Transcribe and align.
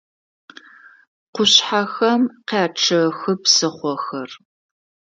Къушъхьэхэм 1.33 2.21
къячъэхы 2.47 3.33
псыхъохэр. 3.41 4.29